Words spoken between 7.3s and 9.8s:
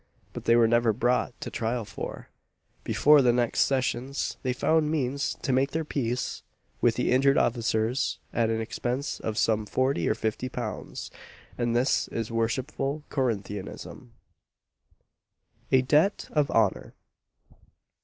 officers, at an expense of some